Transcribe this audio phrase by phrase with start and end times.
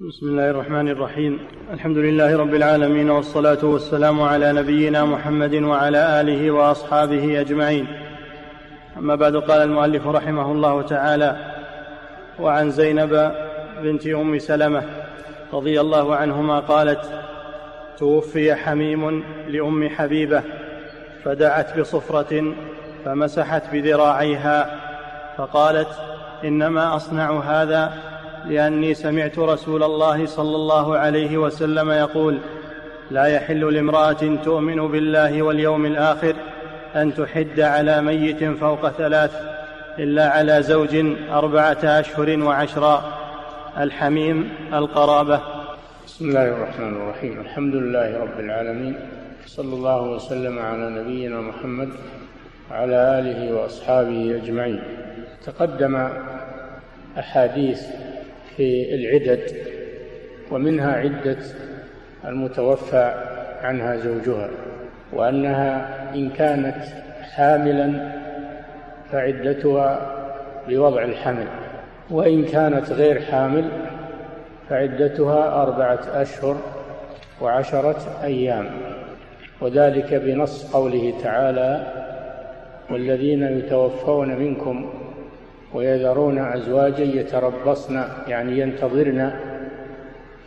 [0.00, 1.38] بسم الله الرحمن الرحيم.
[1.72, 7.86] الحمد لله رب العالمين والصلاة والسلام على نبينا محمد وعلى آله وأصحابه أجمعين.
[8.98, 11.36] أما بعد قال المؤلف رحمه الله تعالى
[12.38, 13.32] وعن زينب
[13.82, 14.82] بنت أم سلمة
[15.52, 17.22] رضي الله عنهما قالت
[17.98, 20.42] توفي حميم لأم حبيبة
[21.24, 22.54] فدعت بصفرة
[23.04, 24.80] فمسحت بذراعيها
[25.36, 25.90] فقالت
[26.44, 28.07] إنما أصنع هذا
[28.46, 32.38] لأني سمعت رسول الله صلى الله عليه وسلم يقول
[33.10, 36.34] لا يحل لامرأة تؤمن بالله واليوم الآخر
[36.96, 39.32] أن تحد على ميت فوق ثلاث
[39.98, 40.96] إلا على زوج
[41.30, 43.18] أربعة أشهر وعشرا
[43.78, 45.40] الحميم القرابة.
[46.06, 47.40] بسم الله الرحمن الرحيم.
[47.40, 48.96] الحمد لله رب العالمين.
[49.46, 51.88] صلى الله وسلم على نبينا محمد
[52.70, 54.82] وعلى آله وأصحابه أجمعين.
[55.46, 56.08] تقدم
[57.18, 57.82] أحاديث
[58.58, 59.50] في العدد
[60.50, 61.36] ومنها عدة
[62.24, 63.14] المتوفى
[63.62, 64.50] عنها زوجها
[65.12, 66.84] وأنها إن كانت
[67.20, 68.12] حاملا
[69.12, 70.14] فعدتها
[70.68, 71.46] بوضع الحمل
[72.10, 73.68] وإن كانت غير حامل
[74.68, 76.56] فعدتها أربعة أشهر
[77.40, 78.70] وعشرة أيام.
[79.60, 81.86] وذلك بنص قوله تعالى
[82.90, 84.90] والذين يتوفون منكم
[85.74, 89.32] ويذرون أزواجا يتربصن يعني ينتظرن.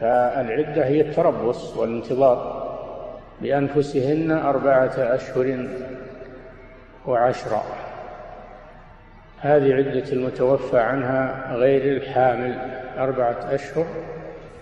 [0.00, 2.68] فالعدة هي التربص والانتظار.
[3.42, 5.68] بأنفسهن أربعة أشهر
[7.06, 7.62] وعشرا
[9.40, 12.58] هذه عدة المتوفى عنها غير الحامل
[12.98, 13.86] أربعة أشهر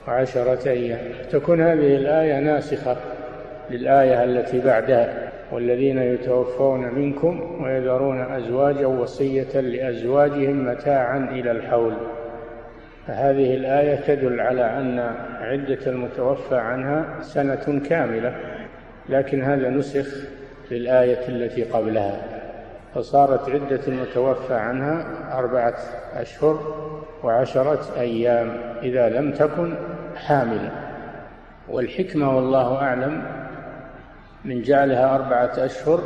[0.08, 1.12] وعشرة أيام.
[1.30, 2.96] تكون هذه الآية ناسخة.
[3.70, 11.94] للآية التي بعدها والذين يتوفون منكم ويذرون أزواجا وصية لأزواجهم متاعا إلى الحول.
[13.06, 14.98] فهذه الآية تدل على أن
[15.40, 18.34] عدة المتوفى عنها سنة كاملة
[19.08, 20.06] لكن هذا نسخ
[20.70, 22.16] للآية التي قبلها.
[22.94, 25.06] فصارت عدة المتوفى عنها
[25.38, 25.76] أربعة
[26.14, 26.58] أشهر
[27.22, 29.74] وعشرة أيام إذا لم تكن
[30.16, 30.70] حاملة.
[31.68, 33.22] والحكمة والله أعلم
[34.46, 36.02] من جعلها أربعة أشهر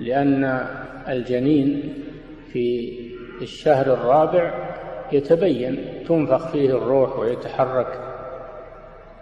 [0.00, 0.66] لأن
[1.08, 1.94] الجنين
[2.52, 2.92] في
[3.42, 4.68] الشهر الرابع
[5.12, 8.00] يتبين تنفخ فيه الروح ويتحرك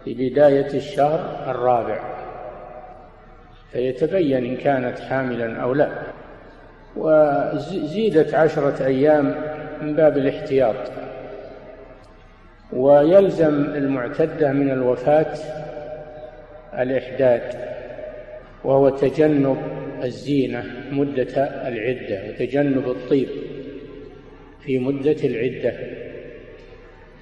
[0.04, 2.00] في بداية الشهر الرابع
[3.72, 5.88] فيتبين إن كانت حاملا أو لا.
[6.96, 9.34] وزيدت عشرة أيام
[9.82, 10.76] من باب الاحتياط.
[12.72, 15.34] ويلزم المعتدة من الوفاة
[16.78, 17.42] الإحداد
[18.64, 19.56] وهو تجنب
[20.04, 23.28] الزينة مدة العدة وتجنب الطيب
[24.60, 25.72] في مدة العدة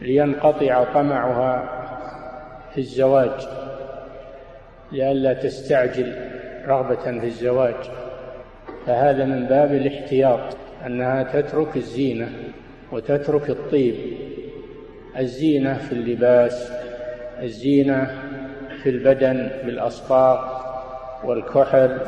[0.02, 1.80] لينقطع طمعها
[2.72, 3.48] في الزواج
[4.92, 6.12] لئلا تستعجل
[6.66, 7.74] رغبة في الزواج.
[8.86, 12.28] فهذا من باب الاحتياط أنها تترك الزينة
[12.92, 13.94] وتترك الطيب.
[15.18, 16.72] الزينة في اللباس
[17.42, 18.23] الزينة
[18.84, 20.44] في البدن بالأصباغ
[21.24, 21.98] والكحل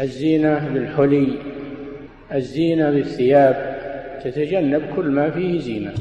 [0.00, 1.38] الزينة بالحلي
[2.34, 3.76] الزينة بالثياب
[4.24, 5.92] تتجنب كل ما فيه زينة.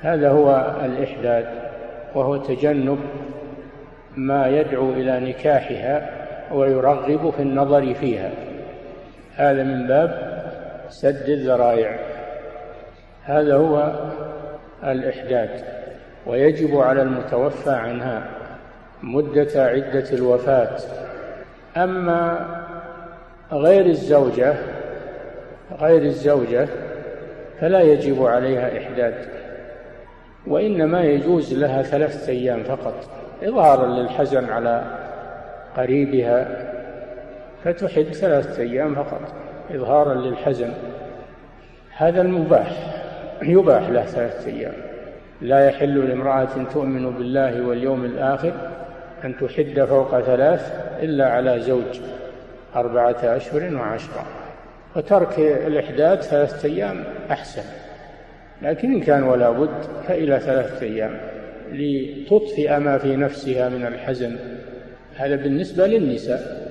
[0.00, 1.46] هذا هو الإحداد
[2.14, 2.98] وهو تجنب
[4.16, 6.10] ما يدعو إلى نكاحها
[6.52, 8.30] ويرغب في النظر فيها.
[9.36, 10.42] هذا من باب
[10.88, 11.98] سد الذرائع.
[13.24, 13.92] هذا هو
[14.84, 15.50] الإحداد
[16.26, 18.33] ويجب على المتوفى عنها
[19.02, 20.78] مدة عدة الوفاة.
[21.76, 22.46] أما
[23.52, 24.54] غير الزوجة
[25.80, 26.68] غير الزوجة
[27.60, 29.14] فلا يجب عليها إحداد
[30.46, 32.94] وإنما يجوز لها ثلاثة أيام فقط.
[33.42, 34.82] إظهارا للحزن على
[35.76, 36.46] قريبها
[37.64, 39.20] فتحد ثلاثة أيام فقط.
[39.70, 40.70] إظهارا للحزن.
[41.96, 42.72] هذا المباح
[43.42, 44.72] يباح له ثلاثة أيام.
[45.40, 48.52] لا يحل لامرأة تؤمن بالله واليوم الآخر
[49.24, 50.72] أن تحد فوق ثلاث
[51.02, 52.00] إلا على زوج
[52.76, 54.26] أربعة أشهر وعشرة.
[54.96, 57.62] وترك الإحداد ثلاثة أيام أحسن.
[58.62, 61.20] لكن إن كان ولا بد فإلى ثلاثة أيام
[61.72, 64.36] لتطفئ ما في نفسها من الحزن.
[65.16, 66.64] هذا بالنسبة للنساء.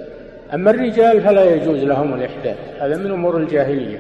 [0.54, 2.56] أما الرجال فلا يجوز لهم الإحداد.
[2.80, 3.98] هذا من أمور الجاهلية.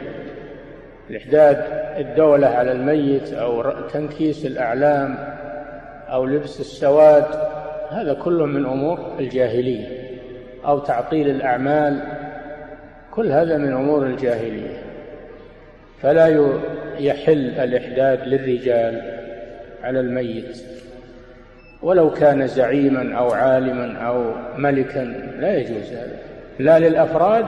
[1.10, 1.64] الإحداد
[1.98, 5.18] الدولة على الميت أو تنكيس الأعلام
[6.10, 7.26] أو لبس السواد
[7.94, 9.88] هذا كله من أمور الجاهلية
[10.66, 12.00] أو تعطيل الأعمال
[13.12, 14.78] كل هذا من أمور الجاهلية.
[16.02, 16.28] فلا
[17.00, 19.02] يحل الإحداد للرجال
[19.84, 20.64] على الميت.
[21.82, 25.00] ولو كان زعيما أو عالما أو ملكا
[25.40, 26.18] لا يجوز هذا.
[26.60, 27.46] لا للأفراد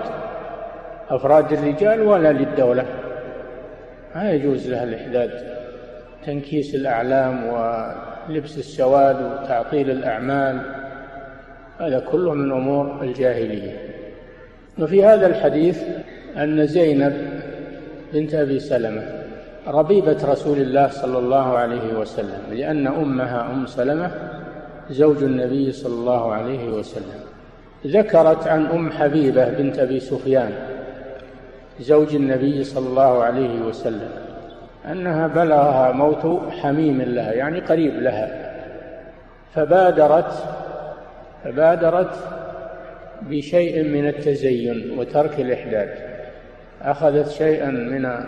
[1.09, 2.85] أفراد الرجال ولا للدولة.
[4.15, 5.31] ما يجوز لها الإحداد.
[6.25, 7.47] تنكيس الأعلام
[8.29, 10.61] ولبس السواد وتعطيل الأعمال
[11.79, 13.77] هذا كله من أمور الجاهلية.
[14.79, 15.83] وفي هذا الحديث
[16.37, 17.13] أن زينب
[18.13, 19.03] بنت أبي سلمة
[19.67, 24.11] ربيبة رسول الله صلى الله عليه وسلم لأن أمها أم سلمة
[24.89, 27.19] زوج النبي صلى الله عليه وسلم.
[27.87, 30.51] ذكرت عن أم حبيبة بنت أبي سفيان
[31.79, 34.24] زوج النبي صلى الله عليه وسلم.
[34.91, 38.51] أنها بلغها موت حميم لها يعني قريب لها.
[39.53, 40.33] فبادرت
[41.43, 42.15] فبادرت
[43.21, 45.89] بشيء من التزين وترك الإحداد
[46.81, 48.25] أخذت شيئا من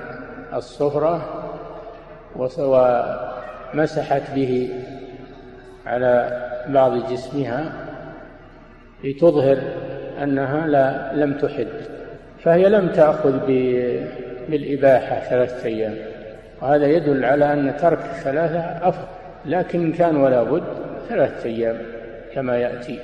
[0.53, 1.43] الصفرة
[3.75, 4.69] ومسحت به
[5.85, 7.71] على بعض جسمها
[9.03, 9.57] لتظهر
[10.23, 11.67] أنها لا لم تحد.
[12.43, 13.39] فهي لم تأخذ
[14.49, 16.16] بالإباحة ثلاثة أيام.
[16.61, 19.07] وهذا يدل على أن ترك ثلاثة أفضل
[19.45, 20.63] لكن كان ولا بد
[21.09, 21.77] ثلاثة أيام
[22.33, 22.99] كما يأتي.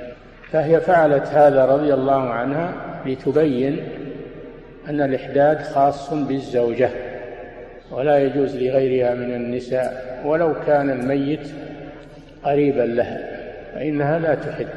[0.52, 2.74] فهي فعلت هذا رضي الله عنها
[3.06, 3.84] لتبين
[4.90, 6.90] أن الإحداد خاص بالزوجة
[7.92, 11.48] ولا يجوز لغيرها من النساء ولو كان الميت
[12.44, 13.20] قريبا لها
[13.74, 14.68] فإنها لا تحد.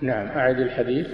[0.00, 1.06] نعم أعد الحديث.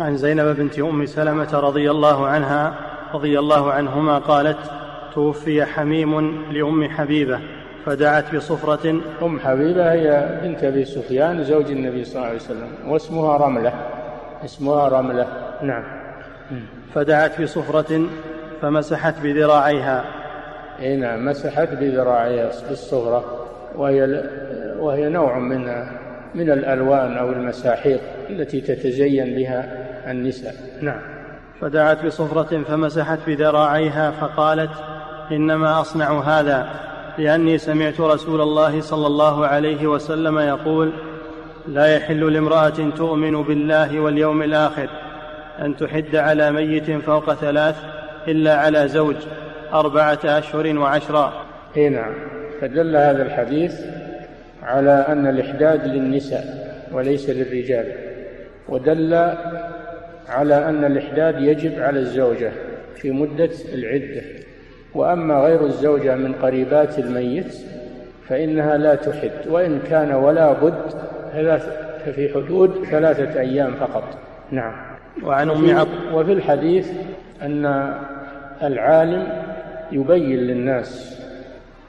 [0.00, 2.74] عن زينب بنت أم سلمة رضي الله عنها
[3.14, 4.58] رضي الله عنهما قالت
[5.16, 7.40] توفي حميم لأم حبيبة
[7.86, 13.36] فدعت بصفرة أم حبيبة هي بنت أبي سفيان زوج النبي صلى الله عليه وسلم واسمها
[13.36, 13.72] رملة.
[14.44, 15.26] اسمها رملة.
[15.62, 15.84] نعم.
[16.94, 18.06] فدعت بصفرة
[18.62, 20.04] فمسحت بذراعيها.
[20.80, 23.24] إي نعم مسحت بذراعيها بالصغرى
[23.76, 24.22] وهي
[24.78, 25.86] وهي نوع من
[26.34, 30.54] من الألوان أو المساحيق التي تتزين بها النساء.
[30.82, 31.00] نعم.
[31.60, 34.70] فدعت بصفرة فمسحت بذراعيها فقالت
[35.32, 36.68] إنما أصنع هذا
[37.18, 40.92] لأني سمعت رسول الله صلى الله عليه وسلم يقول
[41.68, 44.88] لا يحل لامرأة تؤمن بالله واليوم الآخر
[45.58, 47.76] أن تحد على ميت فوق ثلاث
[48.28, 49.16] إلا على زوج
[49.72, 51.46] أربعة أشهر وعشرا.
[51.76, 52.14] إي نعم.
[52.60, 53.80] فدل هذا الحديث
[54.62, 56.44] على أن الإحداد للنساء
[56.92, 57.92] وليس للرجال
[58.68, 59.14] ودل
[60.28, 62.52] على أن الإحداد يجب على الزوجة
[62.96, 64.22] في مدة العدة.
[64.96, 67.54] وأما غير الزوجة من قريبات الميت
[68.28, 70.90] فإنها لا تحد وإن كان ولا بد
[72.06, 74.04] ففي حدود ثلاثة أيام فقط.
[74.50, 74.72] نعم.
[75.22, 76.90] وعن أم وفي الحديث
[77.42, 77.94] أن
[78.62, 79.26] العالم
[79.92, 81.20] يبين للناس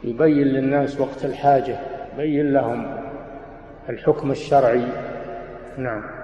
[0.03, 1.75] يبين للناس وقت الحاجة
[2.13, 2.97] يبين لهم
[3.89, 4.83] الحكم الشرعي.
[5.77, 6.16] نعم.